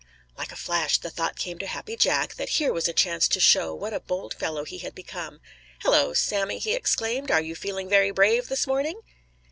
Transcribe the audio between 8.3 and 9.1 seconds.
this morning?"